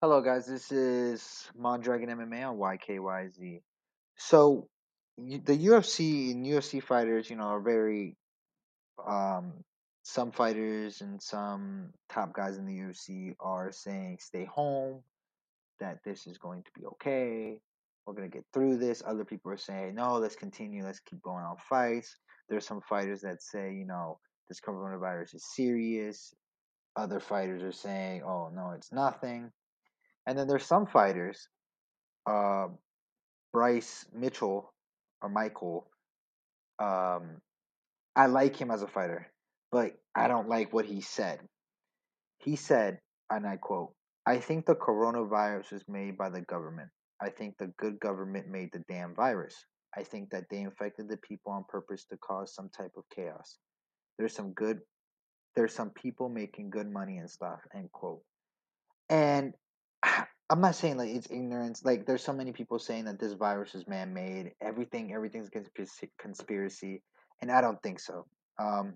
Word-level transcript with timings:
Hello, 0.00 0.20
guys. 0.20 0.46
This 0.46 0.70
is 0.70 1.50
Mondragon 1.58 2.08
MMA 2.10 2.48
on 2.48 2.56
YKYZ. 2.56 3.62
So, 4.16 4.68
the 5.16 5.58
UFC 5.58 6.30
and 6.30 6.46
UFC 6.46 6.80
fighters, 6.80 7.28
you 7.28 7.34
know, 7.34 7.48
are 7.48 7.60
very. 7.60 8.16
Um, 9.04 9.64
some 10.04 10.30
fighters 10.30 11.00
and 11.00 11.20
some 11.20 11.92
top 12.08 12.32
guys 12.32 12.58
in 12.58 12.66
the 12.66 12.78
UFC 12.78 13.34
are 13.40 13.72
saying 13.72 14.18
stay 14.20 14.44
home, 14.44 15.02
that 15.80 15.98
this 16.04 16.28
is 16.28 16.38
going 16.38 16.62
to 16.62 16.70
be 16.78 16.86
okay. 16.86 17.60
We're 18.06 18.14
going 18.14 18.30
to 18.30 18.36
get 18.36 18.46
through 18.52 18.76
this. 18.76 19.02
Other 19.04 19.24
people 19.24 19.50
are 19.50 19.56
saying, 19.56 19.96
no, 19.96 20.18
let's 20.18 20.36
continue. 20.36 20.84
Let's 20.84 21.00
keep 21.00 21.20
going 21.22 21.44
on 21.44 21.56
fights. 21.68 22.14
There's 22.48 22.64
some 22.64 22.82
fighters 22.82 23.22
that 23.22 23.42
say, 23.42 23.74
you 23.74 23.84
know, 23.84 24.20
this 24.48 24.60
coronavirus 24.60 25.34
is 25.34 25.44
serious. 25.56 26.32
Other 26.94 27.18
fighters 27.18 27.64
are 27.64 27.72
saying, 27.72 28.22
oh, 28.22 28.52
no, 28.54 28.70
it's 28.76 28.92
nothing. 28.92 29.50
And 30.28 30.38
then 30.38 30.46
there's 30.46 30.66
some 30.66 30.86
fighters, 30.86 31.48
uh, 32.26 32.66
Bryce 33.50 34.04
Mitchell 34.12 34.74
or 35.22 35.30
Michael. 35.30 35.90
Um, 36.78 37.40
I 38.14 38.26
like 38.26 38.54
him 38.54 38.70
as 38.70 38.82
a 38.82 38.86
fighter, 38.86 39.32
but 39.72 39.92
I 40.14 40.28
don't 40.28 40.46
like 40.46 40.70
what 40.70 40.84
he 40.84 41.00
said. 41.00 41.40
He 42.40 42.56
said, 42.56 42.98
and 43.30 43.46
I 43.46 43.56
quote, 43.56 43.94
I 44.26 44.36
think 44.36 44.66
the 44.66 44.74
coronavirus 44.74 45.72
was 45.72 45.82
made 45.88 46.18
by 46.18 46.28
the 46.28 46.42
government. 46.42 46.90
I 47.22 47.30
think 47.30 47.56
the 47.56 47.72
good 47.78 47.98
government 47.98 48.48
made 48.48 48.68
the 48.74 48.84
damn 48.86 49.14
virus. 49.14 49.56
I 49.96 50.02
think 50.02 50.28
that 50.30 50.44
they 50.50 50.60
infected 50.60 51.08
the 51.08 51.16
people 51.16 51.52
on 51.52 51.64
purpose 51.70 52.04
to 52.10 52.18
cause 52.18 52.54
some 52.54 52.68
type 52.68 52.92
of 52.98 53.04
chaos. 53.16 53.56
There's 54.18 54.34
some 54.34 54.52
good, 54.52 54.80
there's 55.56 55.74
some 55.74 55.88
people 55.88 56.28
making 56.28 56.68
good 56.68 56.92
money 56.92 57.16
and 57.16 57.30
stuff, 57.30 57.60
end 57.74 57.90
quote. 57.92 58.20
And 59.08 59.54
I'm 60.50 60.60
not 60.62 60.76
saying 60.76 60.96
like 60.96 61.10
it's 61.10 61.30
ignorance. 61.30 61.84
Like 61.84 62.06
there's 62.06 62.24
so 62.24 62.32
many 62.32 62.52
people 62.52 62.78
saying 62.78 63.04
that 63.04 63.18
this 63.18 63.34
virus 63.34 63.74
is 63.74 63.86
man-made. 63.86 64.52
Everything, 64.62 65.12
everything's 65.12 65.50
conspiracy, 66.18 67.02
and 67.42 67.52
I 67.52 67.60
don't 67.60 67.82
think 67.82 68.00
so. 68.00 68.24
Um, 68.58 68.94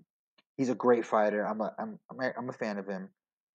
he's 0.57 0.69
a 0.69 0.75
great 0.75 1.05
fighter. 1.05 1.45
I'm 1.45 1.61
a, 1.61 1.71
I'm, 1.77 1.99
I'm 2.09 2.49
a, 2.49 2.53
fan 2.53 2.79
of 2.79 2.87
him. 2.87 3.09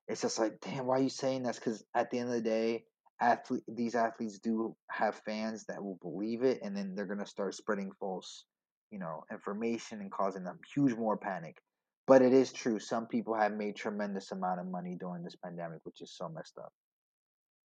It's 0.06 0.22
just 0.22 0.38
like, 0.38 0.60
damn, 0.60 0.86
why 0.86 0.98
are 0.98 1.02
you 1.02 1.10
saying 1.10 1.42
this? 1.42 1.58
Because 1.58 1.84
at 1.94 2.10
the 2.10 2.18
end 2.20 2.28
of 2.28 2.34
the 2.36 2.40
day, 2.40 2.84
athlete, 3.20 3.64
these 3.66 3.96
athletes 3.96 4.38
do 4.38 4.76
have 4.90 5.20
fans 5.26 5.64
that 5.66 5.82
will 5.82 5.98
believe 6.00 6.44
it, 6.44 6.60
and 6.62 6.76
then 6.76 6.94
they're 6.94 7.04
gonna 7.04 7.26
start 7.26 7.56
spreading 7.56 7.90
false, 7.98 8.44
you 8.92 9.00
know, 9.00 9.24
information 9.30 10.00
and 10.00 10.12
causing 10.12 10.44
them 10.44 10.60
huge 10.72 10.94
more 10.94 11.16
panic. 11.16 11.56
But 12.06 12.22
it 12.22 12.32
is 12.32 12.52
true. 12.52 12.78
Some 12.78 13.06
people 13.06 13.34
have 13.34 13.52
made 13.52 13.74
tremendous 13.74 14.30
amount 14.30 14.60
of 14.60 14.66
money 14.66 14.96
during 14.98 15.24
this 15.24 15.36
pandemic, 15.36 15.80
which 15.82 16.00
is 16.00 16.14
so 16.16 16.28
messed 16.28 16.56
up. 16.58 16.72